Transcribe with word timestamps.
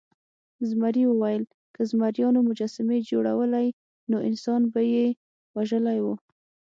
زمري 0.69 1.03
وویل 1.07 1.43
که 1.75 1.81
زمریانو 1.91 2.39
مجسمې 2.49 2.97
جوړولی 3.09 3.67
نو 4.09 4.17
انسان 4.29 4.61
به 4.73 4.81
یې 4.93 5.05
وژلی 5.55 5.99
و. 6.01 6.07